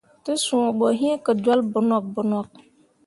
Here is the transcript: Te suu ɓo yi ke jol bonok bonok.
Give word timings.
Te 0.23 0.33
suu 0.45 0.65
ɓo 0.77 0.87
yi 0.99 1.09
ke 1.25 1.31
jol 1.43 1.61
bonok 1.71 2.05
bonok. 2.13 2.47